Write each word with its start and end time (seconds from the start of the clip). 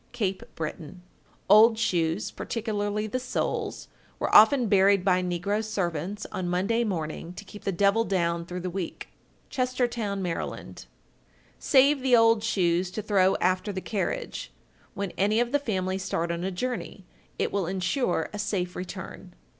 Cape 0.13 0.41
Breton. 0.55 1.03
1395. 1.45 1.55
Old 1.55 1.77
shoes, 1.77 2.31
particularly 2.31 3.05
the 3.05 3.19
soles, 3.19 3.87
were 4.17 4.33
often 4.33 4.65
buried 4.65 5.05
by 5.05 5.21
negro 5.21 5.63
servants 5.63 6.25
on 6.31 6.49
Monday 6.49 6.83
morning 6.83 7.33
to 7.33 7.45
keep 7.45 7.65
the 7.65 7.71
devil 7.71 8.03
down 8.03 8.43
through 8.47 8.61
the 8.61 8.69
week. 8.71 9.09
Chestertown, 9.51 10.21
Md. 10.23 10.87
1396. 10.89 10.89
Save 11.59 12.01
the 12.01 12.15
old 12.15 12.43
shoes 12.43 12.89
to 12.89 13.03
throw 13.03 13.35
after 13.35 13.71
the 13.71 13.79
carriage, 13.79 14.51
when 14.95 15.11
any 15.19 15.39
of 15.39 15.51
the 15.51 15.59
family 15.59 15.99
start 15.99 16.31
on 16.31 16.43
a 16.43 16.49
journey; 16.49 17.05
it 17.37 17.51
will 17.51 17.67
insure 17.67 18.27
a 18.33 18.39
safe 18.39 18.75
return. 18.75 19.35